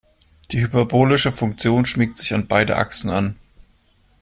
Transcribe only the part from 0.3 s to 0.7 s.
Die